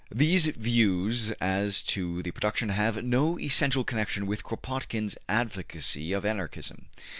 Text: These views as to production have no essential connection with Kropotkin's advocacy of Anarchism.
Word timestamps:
These 0.11 0.47
views 0.47 1.29
as 1.39 1.83
to 1.83 2.23
production 2.23 2.69
have 2.69 3.03
no 3.05 3.37
essential 3.37 3.83
connection 3.83 4.25
with 4.25 4.43
Kropotkin's 4.43 5.15
advocacy 5.29 6.11
of 6.11 6.25
Anarchism. 6.25 6.87